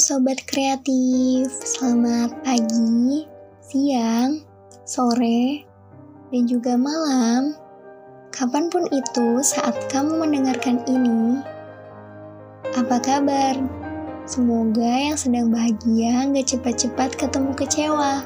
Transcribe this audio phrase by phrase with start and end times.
[0.00, 3.28] Sobat Kreatif, selamat pagi,
[3.60, 4.40] siang,
[4.88, 5.68] sore,
[6.32, 7.52] dan juga malam.
[8.32, 11.44] Kapan pun itu saat kamu mendengarkan ini,
[12.72, 13.52] apa kabar?
[14.24, 18.24] Semoga yang sedang bahagia gak cepat-cepat ketemu kecewa.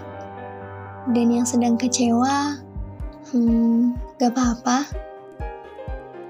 [1.10, 2.62] Dan yang sedang kecewa,
[3.34, 4.86] hmm, gak apa-apa.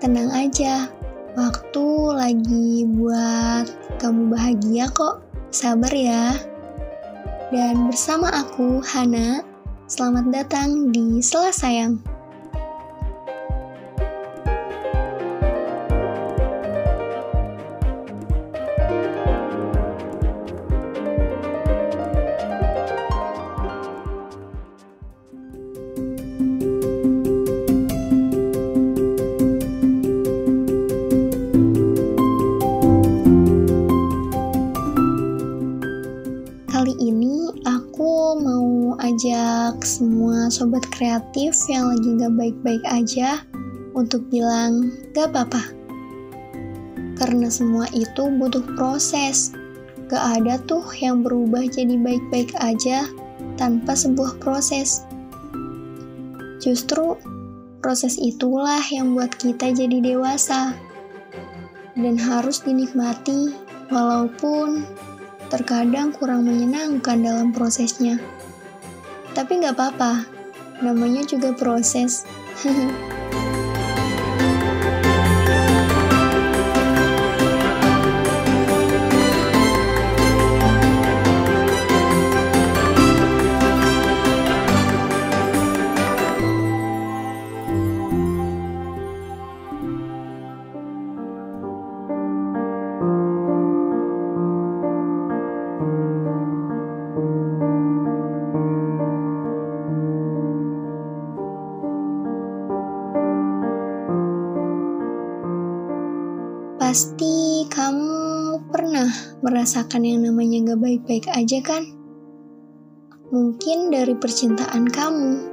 [0.00, 0.88] Tenang aja,
[1.36, 1.86] waktu
[2.16, 3.68] lagi buat
[4.00, 5.20] kamu bahagia kok.
[5.52, 6.32] Sabar ya.
[7.52, 9.44] Dan bersama aku, Hana,
[9.86, 12.15] selamat datang di Selah Sayang.
[40.56, 43.44] Sobat kreatif yang lagi gak baik-baik aja
[43.92, 45.68] untuk bilang gak apa-apa.
[47.20, 49.52] Karena semua itu butuh proses.
[50.08, 53.04] Gak ada tuh yang berubah jadi baik-baik aja
[53.60, 55.04] tanpa sebuah proses.
[56.64, 57.20] Justru
[57.84, 60.72] proses itulah yang buat kita jadi dewasa.
[61.92, 63.52] Dan harus dinikmati
[63.92, 64.88] walaupun
[65.52, 68.16] terkadang kurang menyenangkan dalam prosesnya.
[69.36, 70.35] Tapi nggak apa-apa,
[70.84, 72.24] namanya juga proses.
[106.96, 109.04] Pasti kamu pernah
[109.44, 111.84] merasakan yang namanya gak baik-baik aja kan?
[113.28, 115.44] Mungkin dari percintaan kamu,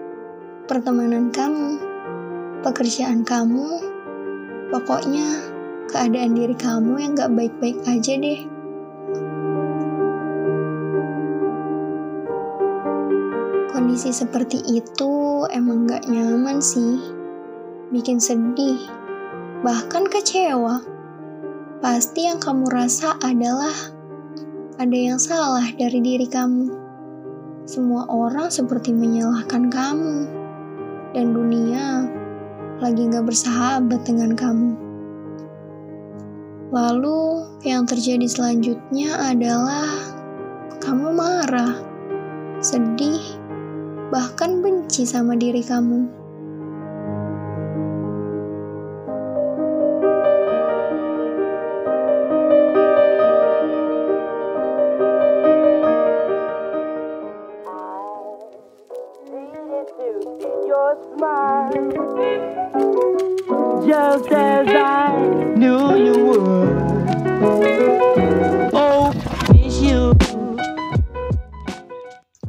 [0.72, 1.84] pertemanan kamu,
[2.64, 3.76] pekerjaan kamu,
[4.72, 5.44] pokoknya
[5.92, 8.40] keadaan diri kamu yang gak baik-baik aja deh.
[13.68, 17.04] Kondisi seperti itu emang gak nyaman sih,
[17.92, 18.80] bikin sedih,
[19.60, 21.03] bahkan kecewa
[21.84, 23.76] pasti yang kamu rasa adalah
[24.80, 26.72] ada yang salah dari diri kamu.
[27.68, 30.24] Semua orang seperti menyalahkan kamu,
[31.12, 32.08] dan dunia
[32.80, 34.72] lagi gak bersahabat dengan kamu.
[36.72, 39.92] Lalu, yang terjadi selanjutnya adalah
[40.80, 41.84] kamu marah,
[42.64, 43.20] sedih,
[44.08, 46.23] bahkan benci sama diri kamu.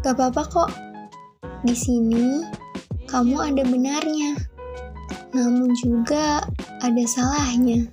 [0.05, 0.71] Gak apa-apa kok.
[1.67, 2.45] Di sini
[3.11, 4.39] kamu ada benarnya.
[5.35, 6.45] Namun juga
[6.85, 7.91] ada salahnya.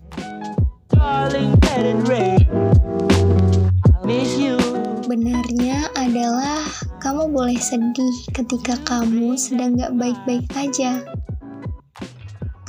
[5.09, 6.62] Benarnya adalah
[7.02, 11.02] kamu boleh sedih ketika kamu sedang gak baik-baik aja.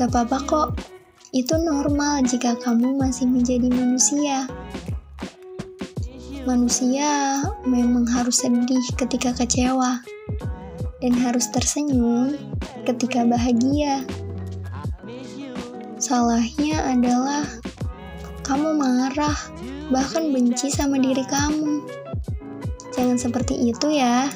[0.01, 0.69] Gak apa-apa kok,
[1.33, 4.45] itu normal jika kamu masih menjadi manusia.
[6.45, 10.05] Manusia memang harus sedih ketika kecewa,
[11.01, 12.37] dan harus tersenyum
[12.85, 14.05] ketika bahagia.
[15.97, 17.49] Salahnya adalah
[18.45, 19.39] kamu marah,
[19.89, 21.81] bahkan benci sama diri kamu.
[22.93, 24.29] Jangan seperti itu ya.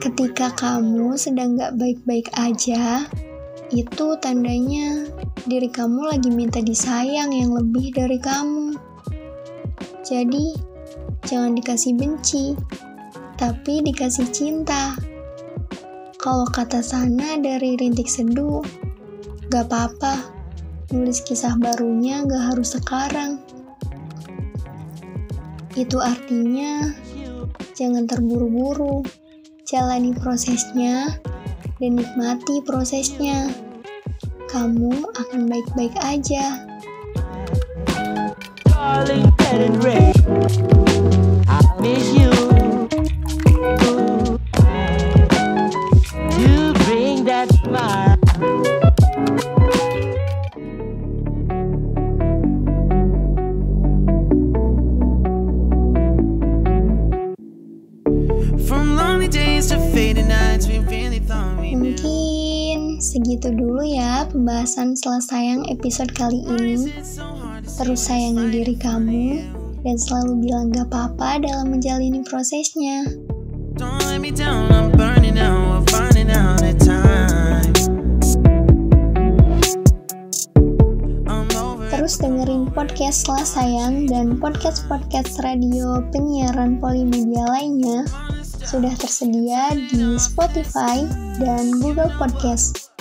[0.00, 3.04] Ketika kamu sedang gak baik-baik aja,
[3.70, 5.06] itu tandanya
[5.46, 8.74] diri kamu lagi minta disayang yang lebih dari kamu.
[10.02, 10.58] Jadi,
[11.22, 12.58] jangan dikasih benci,
[13.38, 14.98] tapi dikasih cinta.
[16.18, 18.60] Kalau kata sana dari rintik seduh,
[19.54, 20.18] gak apa-apa,
[20.90, 23.38] nulis kisah barunya gak harus sekarang.
[25.78, 26.90] Itu artinya
[27.78, 29.06] jangan terburu-buru,
[29.62, 31.22] jalani prosesnya
[31.80, 33.48] dan nikmati prosesnya.
[34.52, 36.70] Kamu akan baik-baik aja.
[61.74, 66.94] Mungkin segitu dulu ya pembahasan setelah sayang episode kali ini.
[67.66, 69.42] Terus sayangi diri kamu
[69.82, 73.10] dan selalu bilang gak apa-apa dalam menjalani prosesnya.
[73.74, 77.74] Don't let me down, I'm burning out, we're running out of time.
[81.26, 81.90] I'm over it.
[81.90, 88.06] Terus dengerin podcast setelah sayang dan podcast-podcast radio penyiaran polimedia lainnya
[88.70, 91.02] sudah tersedia di Spotify
[91.42, 92.94] dan Google Podcast.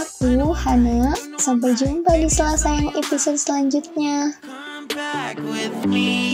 [0.00, 4.32] Aku Hana, sampai jumpa di setelah sayang episode selanjutnya.
[4.40, 6.29] Come back with me